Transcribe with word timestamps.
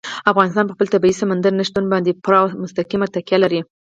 افغانستان 0.31 0.63
په 0.67 0.73
خپل 0.75 0.87
طبیعي 0.93 1.15
سمندر 1.21 1.51
نه 1.59 1.63
شتون 1.69 1.85
باندې 1.93 2.19
پوره 2.23 2.37
او 2.41 2.47
مستقیمه 2.63 3.07
تکیه 3.15 3.37
لري. 3.43 3.61